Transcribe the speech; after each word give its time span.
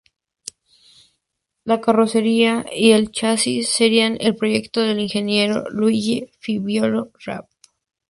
La 1.63 1.79
carrocería 1.79 2.65
y 2.75 2.93
el 2.93 3.11
chasis 3.11 3.69
serían 3.69 4.17
el 4.19 4.35
proyecto 4.35 4.81
del 4.81 4.99
ingeniero 4.99 5.69
Luigi 5.69 6.31
Fabio 6.39 7.11
Rape. 7.23 7.49